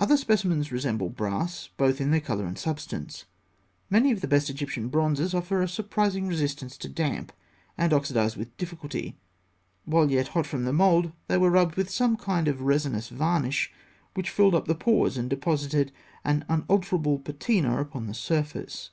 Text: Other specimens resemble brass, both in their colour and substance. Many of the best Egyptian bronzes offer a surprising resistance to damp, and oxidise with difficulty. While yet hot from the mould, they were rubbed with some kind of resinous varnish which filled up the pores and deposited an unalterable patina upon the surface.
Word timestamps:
Other 0.00 0.16
specimens 0.16 0.72
resemble 0.72 1.08
brass, 1.08 1.68
both 1.76 2.00
in 2.00 2.10
their 2.10 2.18
colour 2.18 2.46
and 2.46 2.58
substance. 2.58 3.26
Many 3.90 4.10
of 4.10 4.20
the 4.20 4.26
best 4.26 4.50
Egyptian 4.50 4.88
bronzes 4.88 5.34
offer 5.34 5.62
a 5.62 5.68
surprising 5.68 6.26
resistance 6.26 6.76
to 6.78 6.88
damp, 6.88 7.32
and 7.78 7.92
oxidise 7.92 8.36
with 8.36 8.56
difficulty. 8.56 9.14
While 9.84 10.10
yet 10.10 10.26
hot 10.26 10.46
from 10.46 10.64
the 10.64 10.72
mould, 10.72 11.12
they 11.28 11.38
were 11.38 11.48
rubbed 11.48 11.76
with 11.76 11.90
some 11.90 12.16
kind 12.16 12.48
of 12.48 12.62
resinous 12.62 13.08
varnish 13.08 13.70
which 14.14 14.30
filled 14.30 14.56
up 14.56 14.66
the 14.66 14.74
pores 14.74 15.16
and 15.16 15.30
deposited 15.30 15.92
an 16.24 16.44
unalterable 16.48 17.20
patina 17.20 17.80
upon 17.80 18.08
the 18.08 18.14
surface. 18.14 18.90